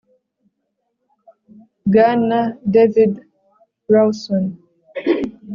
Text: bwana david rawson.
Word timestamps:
bwana 1.87 2.39
david 2.73 3.13
rawson. 3.93 4.43